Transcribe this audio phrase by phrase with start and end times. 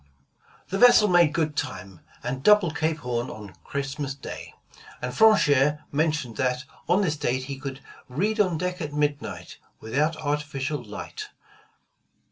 [0.69, 4.55] The vessel made good time, and doubled Cape Horn on Christmas Day,
[4.99, 10.17] and Franchere mentions that on this date he could ''read on deck at midnight, without
[10.17, 11.29] artificial light."